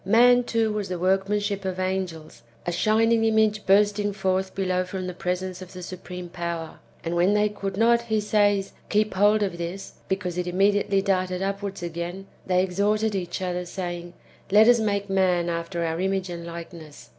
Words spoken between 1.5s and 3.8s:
of angels, a shining image